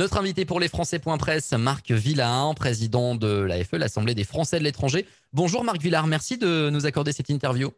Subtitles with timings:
[0.00, 5.04] Notre invité pour les Français.presse, Marc Villard, président de l'AFE, l'Assemblée des Français de l'étranger.
[5.34, 7.70] Bonjour Marc Villard, merci de nous accorder cette interview.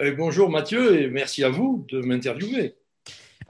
[0.00, 2.74] Euh, bonjour Mathieu et merci à vous de m'interviewer.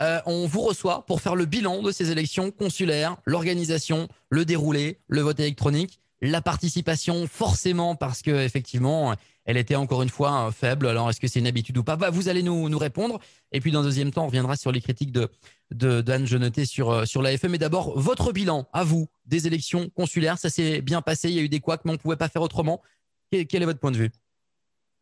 [0.03, 4.99] Euh, on vous reçoit pour faire le bilan de ces élections consulaires, l'organisation, le déroulé,
[5.09, 9.15] le vote électronique, la participation, forcément, parce que effectivement,
[9.45, 10.87] elle était encore une fois faible.
[10.87, 11.97] Alors, est-ce que c'est une habitude ou pas?
[11.97, 13.21] Bah, Vous allez nous, nous répondre.
[13.51, 15.29] Et puis, dans un deuxième temps, on reviendra sur les critiques de
[15.73, 17.45] d'Anne Geneté sur, euh, sur l'AFE.
[17.45, 20.39] Mais d'abord, votre bilan, à vous, des élections consulaires.
[20.39, 21.29] Ça s'est bien passé.
[21.31, 22.83] Il y a eu des couacs, mais on ne pouvait pas faire autrement.
[23.31, 24.11] Quel est votre point de vue?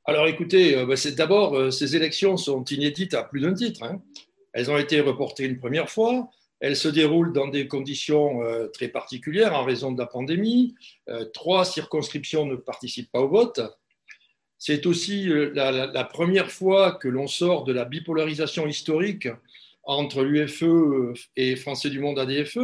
[0.07, 3.83] Alors, écoutez, euh, bah, d'abord, ces élections sont inédites à plus d'un titre.
[3.83, 4.01] Hein.
[4.53, 6.31] Elles ont été reportées une première fois.
[6.61, 10.75] Elles se déroulent dans des conditions euh, très particulières en raison de la pandémie.
[11.09, 13.61] Euh, trois circonscriptions ne participent pas au vote.
[14.59, 19.29] C'est aussi euh, la, première fois que l'on sort de la bipolarisation historique
[19.85, 22.59] entre l'UFE et Français du Monde ADFE,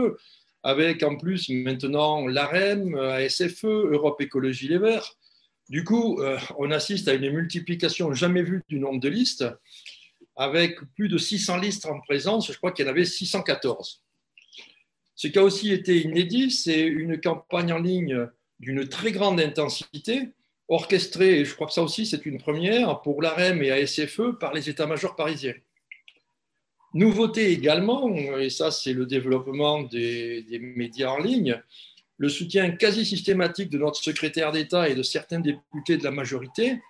[0.62, 5.14] avec en plus maintenant l'AREM, ASFE, Europe Écologie Les Verts.
[5.70, 6.20] Du coup,
[6.58, 9.46] on assiste à une multiplication jamais vue du nombre de listes
[10.36, 14.02] avec plus de 600 listes en présence, je crois qu'il y en avait 614.
[15.14, 18.28] Ce qui a aussi été inédit, c'est une campagne en ligne
[18.60, 20.28] d'une très grande intensité,
[20.68, 24.52] orchestrée, et je crois que ça aussi c'est une première, pour l'AREM et ASFE par
[24.52, 25.54] les états-majors parisiens.
[26.92, 31.62] Nouveauté également, et ça c'est le développement des, des, médias en ligne,
[32.18, 36.80] le soutien quasi systématique de notre secrétaire d'État et de certains députés de la majorité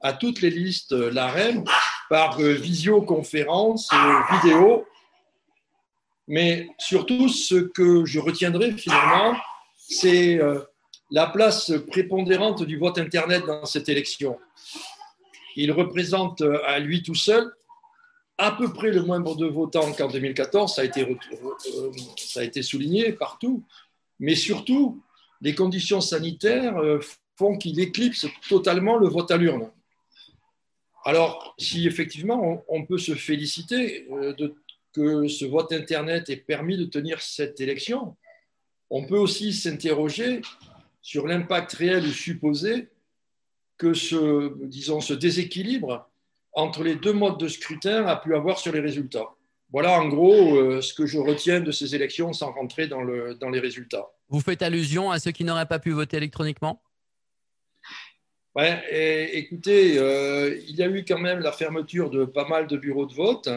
[0.00, 1.64] à toutes les listes l'AREM
[2.08, 4.86] par euh, visioconférence, euh, vidéo.
[6.28, 9.36] Mais surtout, ce que je retiendrai finalement,
[9.76, 10.60] c'est euh,
[11.10, 14.38] la place prépondérante du vote Internet dans cette élection.
[15.54, 17.50] Il représente à lui tout seul
[18.38, 21.16] à peu près le nombre de votants qu'en 2014, ça a, été,
[22.18, 23.64] ça a été souligné partout,
[24.20, 25.00] mais surtout,
[25.40, 26.76] les conditions sanitaires
[27.38, 29.70] font qu'il éclipse totalement le vote à l'urne.
[31.06, 34.34] Alors, si effectivement on, peut se féliciter euh,
[34.92, 38.16] que ce vote Internet ait permis de tenir cette élection,
[38.90, 40.40] on peut aussi s'interroger
[41.02, 42.88] sur l'impact réel ou supposé
[43.78, 46.10] que ce, disons, ce déséquilibre
[46.52, 49.28] entre les deux modes de scrutin a pu avoir sur les résultats.
[49.70, 53.36] Voilà en gros euh, ce que je retiens de ces élections sans rentrer dans, le,
[53.36, 54.08] dans les résultats.
[54.28, 56.82] Vous faites allusion à ceux qui n'auraient pas pu voter électroniquement?
[58.56, 62.78] Ouais, écoutez, euh, il y a eu quand même la fermeture de pas mal de
[62.78, 63.50] bureaux de vote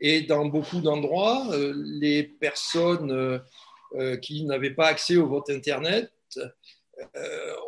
[0.00, 6.10] et dans beaucoup d'endroits, euh, les personnes euh, qui n'avaient pas accès au vote Internet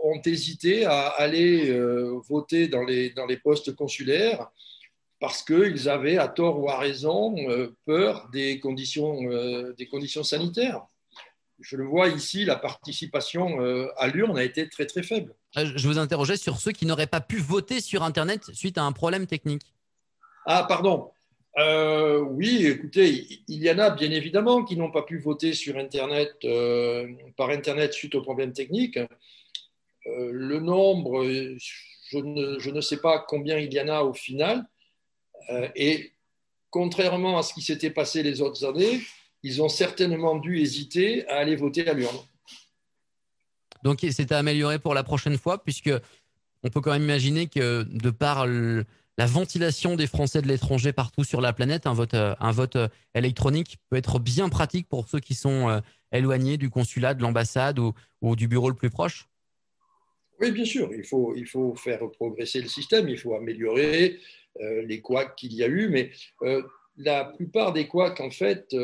[0.04, 1.70] ont hésité à aller
[2.28, 4.50] voter dans les, dans les postes consulaires
[5.20, 7.36] parce qu'ils avaient, à tort ou à raison,
[7.84, 9.20] peur des conditions,
[9.76, 10.86] des conditions sanitaires
[11.60, 13.60] je le vois ici, la participation
[13.98, 15.34] à l'urne a été très très faible.
[15.56, 18.84] Euh, je vous interrogeais sur ceux qui n'auraient pas pu voter sur Internet suite à
[18.84, 19.62] un problème technique.
[20.46, 21.10] Ah, pardon.
[21.58, 25.76] Euh, oui, écoutez, il y en a bien évidemment qui n'ont pas pu voter sur
[25.76, 26.32] Internet,
[27.36, 28.98] par Internet suite au problème technique.
[30.06, 34.64] le nombre, je ne, je ne, sais pas combien il y en a au final.
[35.74, 36.12] et
[36.70, 39.00] contrairement à ce qui s'était passé les autres années,
[39.42, 42.18] ils ont certainement dû hésiter à aller voter à l'urne.
[43.82, 45.92] Donc c'est à améliorer pour la prochaine fois, puisque
[46.62, 48.46] on peut quand même imaginer que de par
[49.20, 52.76] la ventilation des Français de l'étranger partout sur la planète, un vote, euh, un vote
[52.76, 55.80] euh, électronique peut être bien pratique pour ceux qui sont euh,
[56.10, 57.92] éloignés du consulat, de l'ambassade ou,
[58.34, 59.28] du bureau le plus proche.
[60.40, 64.18] Oui, bien sûr, il faut, il faut faire progresser le système, il faut améliorer
[64.58, 66.10] les couacs qu'il y a eu, mais
[66.96, 68.74] la plupart des couacs, en fait,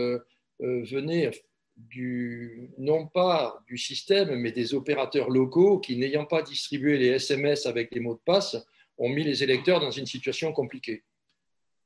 [0.61, 1.31] venaient
[2.78, 7.94] non pas du système, mais des opérateurs locaux qui, n'ayant pas distribué les SMS avec
[7.94, 8.56] les mots de passe,
[8.98, 11.04] ont mis les électeurs dans une situation compliquée.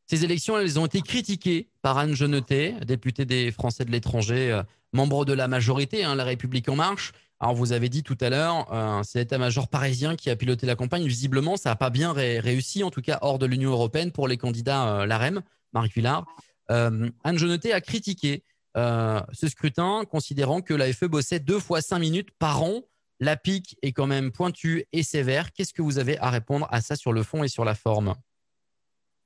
[0.06, 4.62] Ces élections, elles ont été critiquées par Anne Genetet, députée des Français de l'étranger, euh,
[4.92, 7.12] membre de la majorité, hein, La République en marche.
[7.38, 10.74] Alors, vous avez dit tout à l'heure, euh, c'est l'état-major parisien qui a piloté la
[10.74, 11.06] campagne.
[11.06, 14.36] Visiblement, ça n'a pas bien réussi, en tout cas hors de l'Union européenne, pour les
[14.36, 15.42] candidats l'AREM,
[15.72, 16.26] Marc Villard.
[16.68, 18.44] Anne Genetet a critiqué
[18.76, 22.82] euh, ce scrutin, considérant que l'AFE bossait deux fois cinq minutes par an.
[23.18, 25.52] La pique est quand même pointue et sévère.
[25.52, 28.14] Qu'est-ce que vous avez à répondre à ça sur le fond et sur la forme?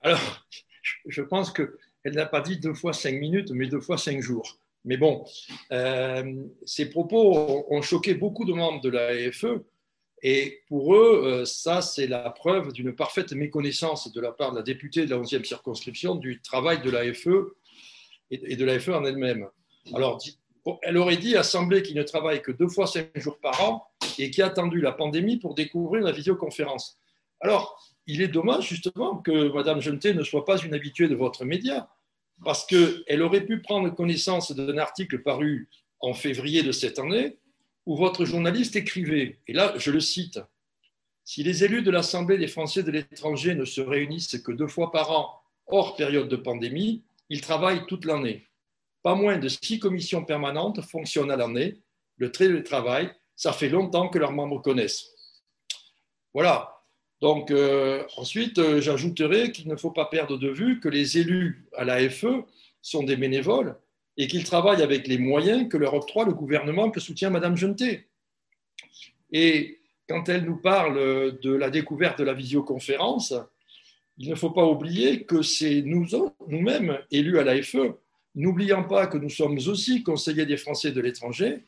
[0.01, 0.45] Alors,
[1.07, 4.59] je pense qu'elle n'a pas dit deux fois cinq minutes, mais deux fois cinq jours.
[4.85, 5.25] Mais bon,
[5.73, 9.47] euh, ces propos ont choqué beaucoup de membres de l'AFE.
[10.23, 14.57] Et pour eux, euh, ça, c'est la preuve d'une parfaite méconnaissance de la part de
[14.57, 17.29] la députée de la 11e circonscription du travail de l'AFE
[18.31, 19.49] et de l'AFE en elle-même.
[19.93, 20.21] Alors,
[20.83, 23.87] elle aurait dit Assemblée qui ne travaille que deux fois cinq jours par an
[24.19, 26.99] et qui a attendu la pandémie pour découvrir la visioconférence.
[27.41, 31.45] Alors, il est dommage justement que Mme Jeuneté ne soit pas une habituée de votre
[31.45, 31.89] média,
[32.43, 35.69] parce qu'elle aurait pu prendre connaissance d'un article paru
[36.01, 37.39] en février de cette année
[37.87, 40.41] où votre journaliste écrivait, et là je le cite,
[41.25, 44.91] Si les élus de l'Assemblée des Français de l'étranger ne se réunissent que deux fois
[44.91, 47.03] par an hors période de pandémie,
[47.35, 48.47] ils travaillent toute l'année.
[49.03, 51.81] Pas moins de six commissions permanentes fonctionnent à l'année.
[52.17, 55.05] Le télétravail, ça fait longtemps que leurs membres connaissent.
[56.33, 56.81] Voilà.
[57.21, 61.67] Donc, euh, ensuite, euh, j'ajouterai qu'il ne faut pas perdre de vue que les élus
[61.77, 62.27] à l'AFE
[62.83, 63.77] sont des bénévoles
[64.17, 68.07] et qu'ils travaillent avec les moyens que leur octroie le gouvernement que soutient Mme Jeuneté.
[69.33, 73.35] Et quand elle nous parle de la découverte de la visioconférence,
[74.19, 76.07] il ne faut pas oublier que c'est nous,
[76.47, 77.77] nous-mêmes, élus à l'AFE,
[78.35, 81.65] N'oublions pas que nous sommes aussi conseillers des Français de l'étranger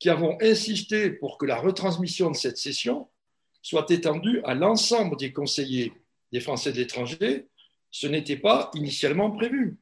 [0.00, 3.08] qui avons insisté pour que la retransmission de cette session
[3.62, 5.92] soit étendue à l'ensemble des conseillers
[6.32, 7.46] des Français de l'étranger.
[7.92, 9.76] Ce n'était pas initialement prévu.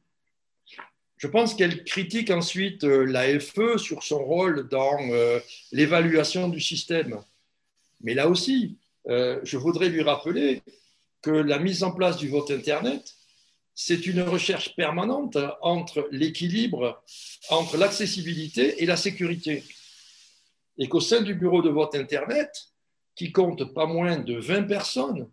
[1.17, 5.39] Je pense qu'elle critique ensuite euh, l'AFE sur son rôle dans euh,
[5.71, 7.19] l'évaluation du système.
[8.01, 8.77] Mais là aussi,
[9.07, 10.61] euh, je voudrais lui rappeler
[11.21, 13.15] que la mise en place du vote Internet
[13.73, 17.03] c'est une recherche permanente entre l'équilibre,
[17.49, 19.63] entre l'accessibilité et la sécurité.
[20.77, 22.51] Et qu'au sein du bureau de vote Internet,
[23.15, 25.29] qui compte pas moins de 20 personnes,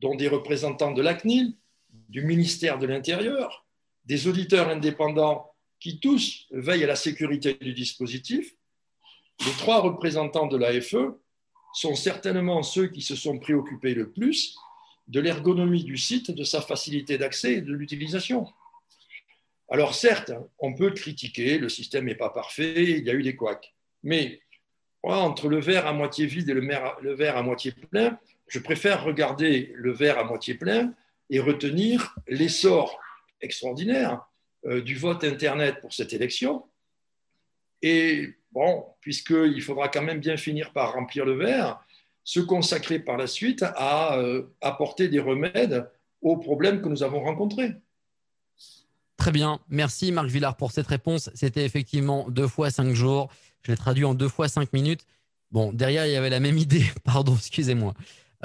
[0.00, 1.54] dont des représentants de l'ACNIL,
[2.08, 3.66] du ministère de l'Intérieur,
[4.04, 5.50] des auditeurs indépendants
[5.80, 8.52] qui tous veillent à la sécurité du dispositif,
[9.44, 10.96] les trois représentants de l'AFE
[11.74, 14.56] sont certainement ceux qui se sont préoccupés le plus
[15.08, 18.46] de l'ergonomie du site, de sa facilité d'accès et de l'utilisation.
[19.68, 23.36] Alors certes, on peut critiquer, le système n'est pas parfait, il y a eu des
[23.36, 23.74] couacs.
[24.02, 24.40] Mais
[25.02, 28.18] entre le verre à moitié vide et le verre à moitié plein,
[28.48, 30.94] je préfère regarder le verre à moitié plein
[31.30, 33.00] et retenir l'essor
[33.40, 34.24] extraordinaire
[34.66, 36.64] euh, du vote Internet pour cette élection.
[37.82, 41.84] Et bon, puisqu'il faudra quand même bien finir par remplir le verre,
[42.26, 45.88] se consacrer par la suite à euh, apporter des remèdes
[46.20, 47.76] aux problèmes que nous avons rencontrés.
[49.16, 49.60] Très bien.
[49.68, 51.30] Merci Marc Villard pour cette réponse.
[51.34, 53.28] C'était effectivement deux fois cinq jours.
[53.62, 55.06] Je l'ai traduit en deux fois cinq minutes.
[55.52, 56.84] Bon, derrière, il y avait la même idée.
[57.04, 57.94] Pardon, excusez-moi.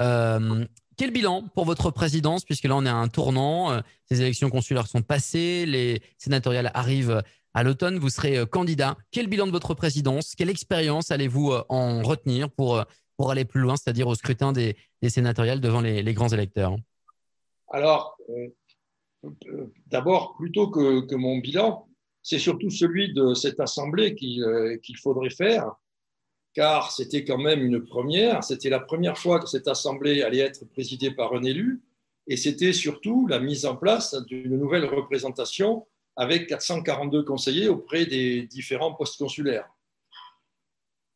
[0.00, 0.64] Euh,
[0.96, 3.72] quel bilan pour votre présidence, puisque là, on est à un tournant.
[3.72, 7.20] Euh, ces élections consulaires sont passées, les sénatoriales arrivent
[7.52, 7.98] à l'automne.
[7.98, 8.96] Vous serez candidat.
[9.10, 10.36] Quel bilan de votre présidence?
[10.36, 12.84] Quelle expérience allez-vous en retenir pour
[13.22, 14.76] pour aller plus loin, c'est-à-dire au scrutin des,
[15.08, 16.74] sénatoriales devant les, grands électeurs
[17.68, 21.86] Alors, euh, d'abord, plutôt que, mon bilan,
[22.20, 25.72] c'est surtout celui de cette assemblée euh, qu'il faudrait faire,
[26.52, 28.42] car c'était quand même une première.
[28.42, 31.80] C'était la première fois que cette assemblée allait être présidée par un élu,
[32.26, 35.86] et c'était surtout la mise en place d'une nouvelle représentation
[36.16, 39.70] avec 442 conseillers auprès des différents postes consulaires.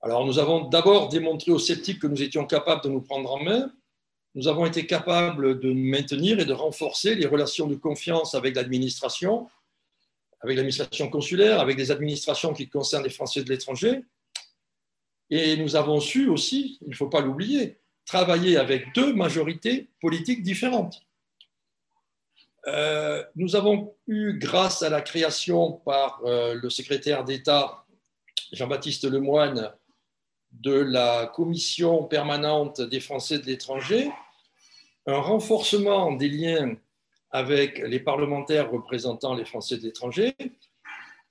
[0.06, 3.43] Alors, nous avons d'abord démontré aux sceptiques que nous étions capables de nous prendre en
[3.43, 3.73] main.
[4.37, 9.49] Nous avons été capables de maintenir et de renforcer les relations de confiance avec l'administration,
[10.43, 14.05] avec l'administration consulaire, avec les administrations qui concernent les Français de l'étranger.
[15.31, 20.45] Et nous avons su aussi, il ne faut pas l'oublier, travailler avec deux majorités politiques
[20.45, 21.02] différentes.
[22.69, 27.85] Euh, nous avons eu, grâce à la création par euh, le secrétaire d'État
[28.52, 29.73] Jean-Baptiste Lemoine
[30.53, 34.11] de la commission permanente des Français de l'étranger,
[35.07, 36.76] un renforcement des liens
[37.31, 40.35] avec les parlementaires représentant les Français de l'étranger,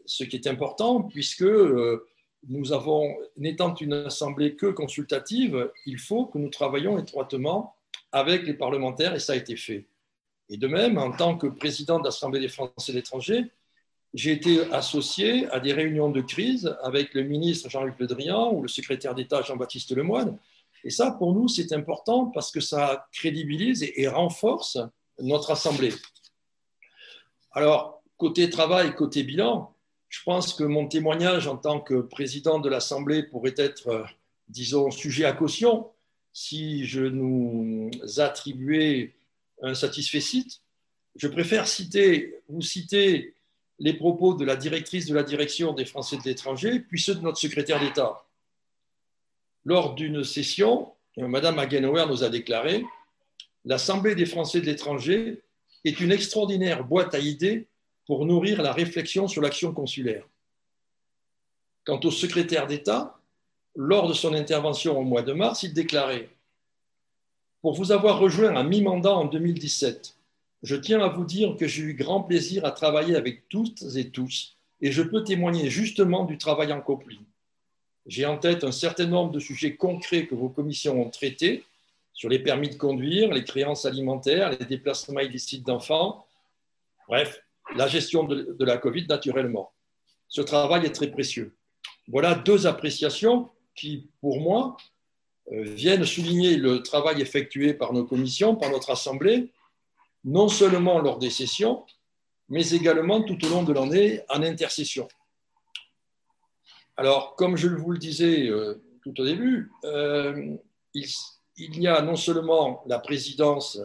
[0.06, 2.06] ce qui est important puisque euh,
[2.48, 7.76] nous avons, n'étant une assemblée que consultative, il faut que nous travaillions étroitement
[8.12, 9.88] avec les parlementaires et ça a été fait.
[10.50, 13.52] Et de même, en tant que président de l'Assemblée des Français de l'étranger,
[14.16, 18.62] j'ai été associé à des réunions de crise avec le ministre Jean-Luc Le Drian ou
[18.62, 20.38] le secrétaire d'État Jean-Baptiste Lemoyne.
[20.86, 24.78] Et ça, pour nous, c'est important parce que ça crédibilise et, renforce
[25.20, 25.94] notre Assemblée.
[27.52, 29.76] Alors, côté travail, côté bilan,
[30.08, 34.06] je pense que mon témoignage en tant que président de l'Assemblée pourrait être,
[34.48, 35.90] disons, sujet à caution
[36.32, 39.14] si je nous attribuais
[39.62, 40.22] un satisfait.
[41.18, 43.36] Je préfère citer, vous citer
[43.80, 47.22] les propos de la directrice de la direction des Français de l'étranger, puis ceux de
[47.22, 48.26] notre secrétaire d'État.
[49.66, 52.86] Lors d'une session, Mme Hagenauer nous a déclaré
[53.66, 55.42] L'Assemblée des Français de l'étranger
[55.84, 57.68] est une extraordinaire boîte à idées
[58.06, 60.28] pour nourrir la réflexion sur l'action consulaire.
[61.84, 63.20] Quant au secrétaire d'État,
[63.76, 66.30] lors de son intervention au mois de mars, il déclarait
[67.62, 70.15] Pour vous avoir rejoint à mi-mandat en 2017,
[70.66, 74.10] je tiens à vous dire que j'ai eu grand plaisir à travailler avec toutes et
[74.10, 77.20] tous, et je peux témoigner justement du travail en copie.
[78.08, 81.64] J'ai en tête un certain nombre de sujets concrets que vos commissions ont traités,
[82.14, 86.26] sur les permis de conduire, les créances alimentaires, les déplacements illicites d'enfants,
[87.08, 87.44] bref,
[87.76, 89.72] la gestion de, la Covid naturellement.
[90.28, 91.56] Ce travail est très précieux.
[92.08, 94.78] Voilà deux appréciations qui, pour moi,
[95.52, 99.52] euh, viennent souligner le travail effectué par nos commissions, par notre Assemblée,
[100.26, 101.86] non seulement lors des sessions,
[102.50, 105.08] mais également tout au long de l'année en intercession.
[106.98, 110.56] Alors, comme je vous le disais euh, tout au début, euh,
[110.94, 111.08] il,
[111.58, 113.80] y a non seulement la présidence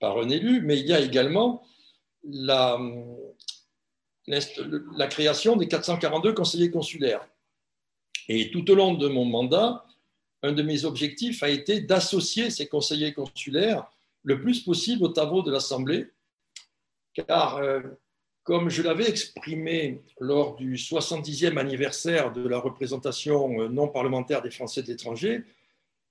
[0.00, 1.62] par un élu, mais il y a également
[2.24, 2.78] la,
[4.26, 7.26] la création des 442 conseillers consulaires.
[8.28, 9.86] Et tout au long de mon mandat,
[10.42, 13.91] un de mes objectifs a été d'associer ces conseillers consulaires
[14.22, 16.08] le plus possible aux travaux de l'Assemblée,
[17.14, 17.80] car, euh,
[18.42, 24.50] comme je l'avais exprimé lors du 70e anniversaire de la représentation euh, non parlementaire des
[24.50, 25.44] Français de l'étranger,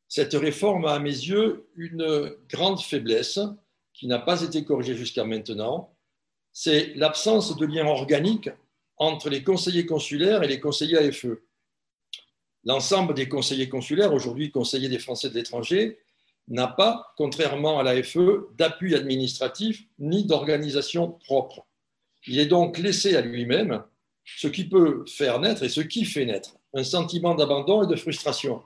[0.07, 3.39] cette réforme a à mes yeux une grande faiblesse
[3.93, 5.95] qui n'a pas été corrigée jusqu'à maintenant,
[6.53, 8.49] c'est l'absence de lien organique
[8.97, 11.27] entre les conseillers consulaires et les conseillers AFE.
[12.65, 15.97] L'ensemble des conseillers consulaires, aujourd'hui conseillers des Français de l'étranger,
[16.47, 18.17] n'a pas, contrairement à l'AFE,
[18.57, 21.65] d'appui administratif ni d'organisation propre.
[22.27, 23.83] Il est donc laissé à lui-même,
[24.25, 27.95] ce qui peut faire naître et ce qui fait naître un sentiment d'abandon et de
[27.95, 28.61] frustration.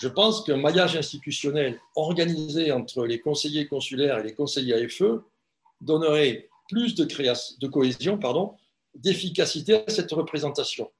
[0.00, 5.20] Je pense qu'un maillage institutionnel organisé entre les conseillers consulaires et les conseillers AFE
[5.80, 8.56] donnerait plus de, de cohésion, pardon,
[8.94, 10.90] d'efficacité à cette représentation.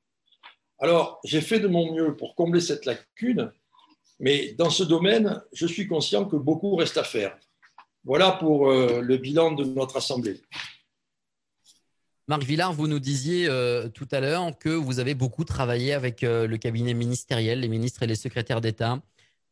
[0.78, 3.52] Alors, j'ai fait de mon mieux pour combler cette lacune,
[4.22, 7.36] mais dans ce domaine, je suis conscient que beaucoup reste à faire.
[8.04, 10.40] Voilà pour euh, le bilan de notre Assemblée.
[12.28, 16.22] Marc Villard, vous nous disiez euh, tout à l'heure que vous avez beaucoup travaillé avec
[16.22, 19.00] euh, le cabinet ministériel, les ministres et les secrétaires d'État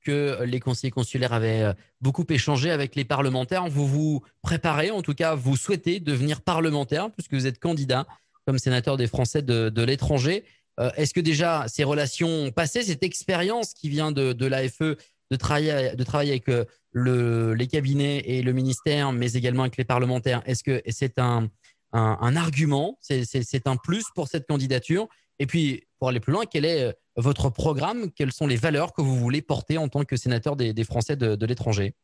[0.03, 3.69] que les conseillers consulaires avaient beaucoup échangé avec les parlementaires.
[3.69, 8.07] Vous vous préparez, en tout cas, vous souhaitez devenir parlementaire puisque vous êtes candidat
[8.47, 10.45] comme sénateur des Français de, l'étranger.
[10.81, 14.97] Euh, est-ce que déjà ces relations passées, cette expérience qui vient de, l'AFE,
[15.31, 20.43] de travailler, avec euh, le, les cabinets et le ministère, mais également avec les parlementaires,
[20.47, 21.51] est-ce que c'est un,
[21.93, 25.07] argument, c'est un plus pour cette candidature?
[25.39, 29.03] Et puis, pour aller plus loin, quel est votre programme, quelles sont les valeurs que
[29.03, 31.95] vous voulez porter en tant que sénateur des, Français de, l'étranger?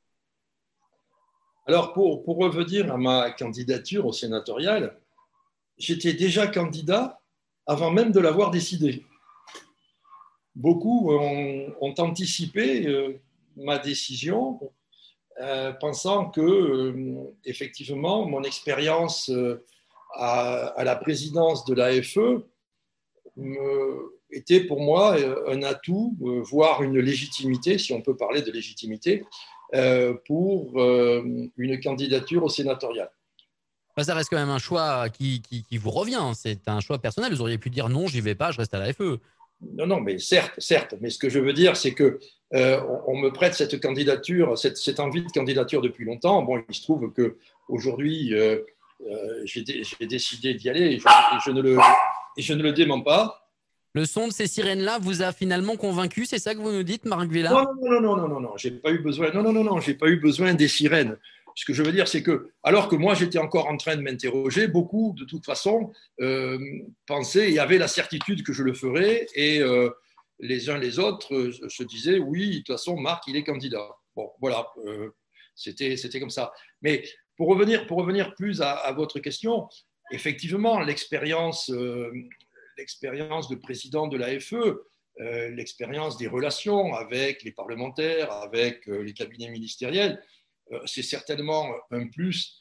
[1.67, 4.99] Alors, pour, pour, revenir à ma candidature au sénatorial,
[5.79, 7.21] j'étais déjà candidat
[7.67, 9.05] avant même de l'avoir décidé.
[10.55, 13.21] Beaucoup ont, anticipé euh,
[13.57, 14.59] ma décision,
[15.41, 19.31] euh, pensant que, euh, effectivement, mon expérience
[20.15, 22.19] à, à, la présidence de l'AFE
[24.31, 29.25] était pour moi un atout, voire une légitimité, si on peut parler de légitimité,
[30.25, 33.11] pour une candidature au sénatorial.
[34.03, 36.33] Ça reste quand même un choix qui, qui, vous revient.
[36.35, 37.33] C'est un choix personnel.
[37.33, 39.19] Vous auriez pu dire non, j'y vais pas, je reste à la FE.
[39.75, 40.95] Non, non, mais certes, certes.
[41.01, 42.19] Mais ce que je veux dire, c'est que
[42.53, 46.43] on, me prête cette candidature, cette, cette, envie de candidature depuis longtemps.
[46.43, 47.39] Bon, il se trouve que
[47.69, 48.35] aujourd'hui,
[49.45, 51.79] j'ai décidé d'y aller et je, ne le,
[52.37, 53.47] et je ne le dément pas.
[53.95, 57.07] Le son de ces sirènes-là vous a finalement convaincu, c'est ça que vous nous dites,
[57.07, 59.31] Marc Villard Non, non, non, non, non, non, j'ai pas eu besoin.
[59.33, 61.17] Non, non, non, non, j'ai pas eu besoin des sirènes.
[61.57, 64.03] Ce que je veux dire, c'est que, alors que moi j'étais encore en train de
[64.03, 66.59] m'interroger, beaucoup, de toute façon, euh,
[67.07, 69.91] pensaient et avaient la certitude que je le ferais, et euh,
[70.39, 73.89] les uns les autres euh, se disaient, oui, de toute façon, Marc, il est candidat.
[74.15, 74.67] Bon, voilà,
[75.55, 76.53] c'était, c'était comme ça.
[76.81, 77.05] Mais
[77.37, 79.69] pour revenir, pour revenir plus à, à votre question,
[80.11, 81.71] effectivement, l'expérience
[82.77, 84.55] l'expérience de président de l'AFE,
[85.21, 90.21] euh, l'expérience des relations avec les parlementaires, avec euh, les cabinets ministériels, euh,
[90.85, 92.61] c'est certainement un plus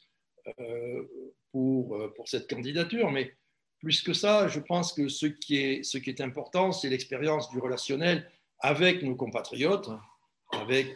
[1.52, 3.10] pour, pour cette candidature.
[3.10, 3.34] Mais
[3.80, 7.50] plus que ça, je pense que ce qui est, ce qui est important, c'est l'expérience
[7.50, 9.90] du relationnel avec nos compatriotes,
[10.52, 10.88] avec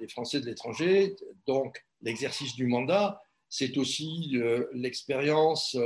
[0.00, 1.16] les Français de l'étranger.
[1.46, 4.38] Donc, l'exercice du mandat, c'est aussi
[4.72, 5.76] l'expérience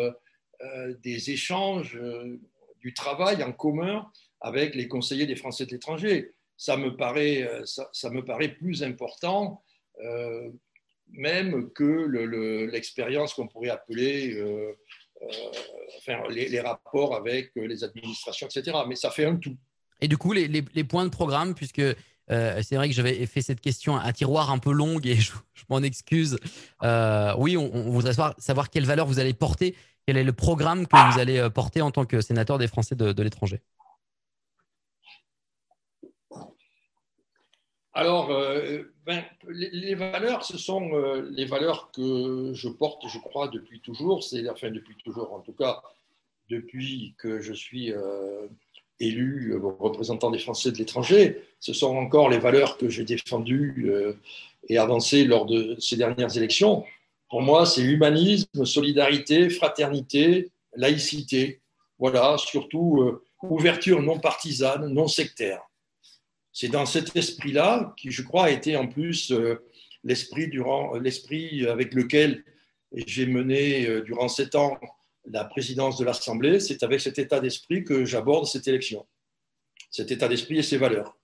[1.03, 1.99] des échanges
[2.81, 4.11] du travail en commun
[4.41, 6.33] avec les conseillers des Français de l'étranger.
[6.57, 9.63] Ça me paraît, euh, ça, me paraît plus important
[10.05, 10.51] euh,
[11.11, 14.73] même que l'expérience qu'on pourrait appeler euh,
[15.99, 18.77] enfin, les, rapports avec les administrations, etc.
[18.87, 19.57] Mais ça fait un tout.
[20.01, 21.83] Et du coup, les, points de programme, puisque
[22.31, 25.33] euh, c'est vrai que j'avais fait cette question à tiroir un peu longue et je,
[25.69, 26.39] m'en excuse.
[26.83, 29.75] Euh, oui, on, voudrait savoir, quelle valeur vous allez porter,
[30.07, 32.95] quel est le programme que vous allez euh, porter en tant que sénateur des Français
[32.95, 33.61] de, l'étranger.
[37.99, 38.29] Alors,
[39.07, 40.93] ben, les, valeurs, ce sont
[41.33, 44.23] les valeurs que je porte, je crois, depuis toujours.
[44.23, 45.83] C'est enfin depuis toujours, en tout cas,
[46.51, 48.47] depuis que je suis euh,
[49.81, 51.43] représentants des Français de l'étranger.
[51.61, 54.15] Ce sont encore les valeurs que j'ai défendues euh,
[54.69, 56.85] et avancées lors de ces dernières élections.
[57.31, 61.61] Pour moi, c'est humanisme, solidarité, fraternité, laïcité.
[61.99, 65.68] Voilà, surtout euh, ouverture non partisane, non sectaire.
[66.53, 69.33] C'est dans cet esprit-là qui, je crois, a été en plus
[70.05, 72.45] l'esprit durant l'esprit avec lequel
[72.93, 74.79] j'ai mené durant sept ans
[75.31, 79.07] la présidence de l'Assemblée, c'est avec cet état d'esprit que j'aborde cette élection.
[79.91, 81.17] Cet état d'esprit et ses valeurs.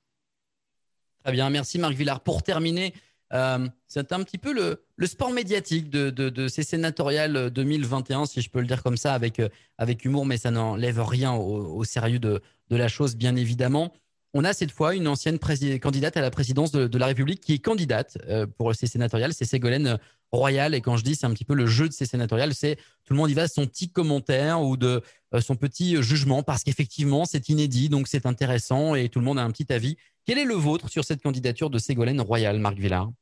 [1.23, 2.21] Très bien, merci Marc Villard.
[2.21, 2.93] Pour terminer,
[3.33, 8.61] euh, c'est un petit peu le, sport médiatique de, ces sénatoriales 2021, si je peux
[8.61, 12.41] le dire comme ça, euh, avec humour, mais ça n'enlève rien au, sérieux de,
[12.71, 13.93] la chose, bien évidemment.
[14.37, 17.59] On a cette fois une ancienne candidate à la présidence de, la République qui est
[17.61, 19.97] candidate euh, pour ces sénatoriales, c'est Ségolène
[20.33, 20.75] royal.
[20.75, 22.75] Et quand je dis c'est un petit peu le jeu de ces sénatoriales, c'est
[23.05, 25.03] tout le monde y va son petit commentaire ou de
[25.35, 29.39] euh, son petit jugement parce qu'effectivement c'est inédit, donc c'est intéressant et tout le monde
[29.39, 29.97] a un petit avis.
[30.27, 33.13] Quel est le vôtre sur cette candidature de Ségolène Royal, Marc Villard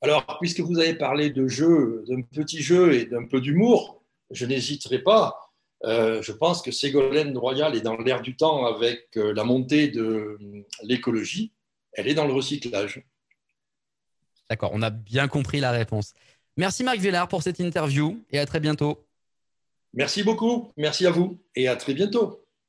[0.00, 4.46] Alors, puisque vous avez parlé de jeu, d'un petit jeu et d'un peu d'humour, je
[4.46, 5.47] n'hésiterai pas.
[5.84, 9.88] Euh, je pense que Ségolène Royal est dans l'air du temps avec euh, la montée
[9.88, 10.38] de
[10.82, 11.52] l'écologie.
[11.92, 13.04] Elle est dans le recyclage.
[14.50, 16.14] D'accord, on a bien compris la réponse.
[16.56, 19.06] Merci Marc Villard pour cette interview et à très bientôt.
[19.94, 22.44] Merci beaucoup, merci à vous et à très bientôt.